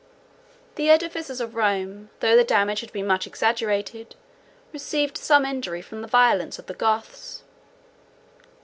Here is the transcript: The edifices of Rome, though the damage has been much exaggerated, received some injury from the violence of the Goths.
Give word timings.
The 0.77 0.89
edifices 0.89 1.39
of 1.39 1.53
Rome, 1.53 2.09
though 2.21 2.35
the 2.35 2.43
damage 2.43 2.79
has 2.79 2.89
been 2.89 3.05
much 3.05 3.27
exaggerated, 3.27 4.15
received 4.73 5.15
some 5.15 5.45
injury 5.45 5.83
from 5.83 6.01
the 6.01 6.07
violence 6.07 6.57
of 6.57 6.65
the 6.65 6.73
Goths. 6.73 7.43